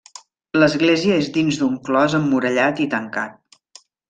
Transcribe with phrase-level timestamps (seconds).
[0.61, 3.39] L'església és dins d'un clos emmurallat i tancat.